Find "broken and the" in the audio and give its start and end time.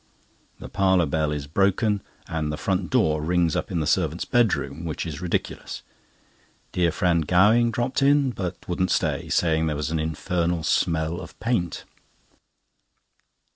1.45-2.57